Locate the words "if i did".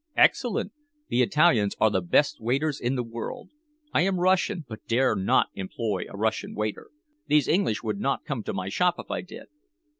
8.97-9.45